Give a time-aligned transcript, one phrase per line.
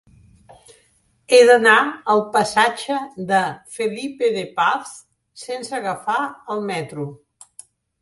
[1.33, 1.75] He d'anar
[2.13, 2.97] al passatge
[3.33, 3.43] de
[3.77, 4.99] Felipe de Paz
[5.47, 6.21] sense agafar
[6.57, 7.11] el metro.